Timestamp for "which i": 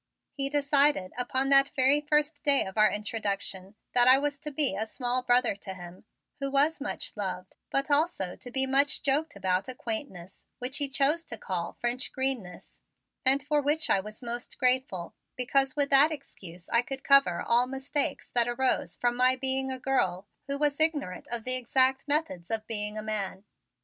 13.61-13.99